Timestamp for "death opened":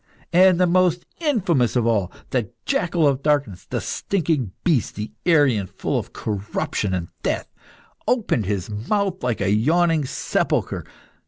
7.21-8.47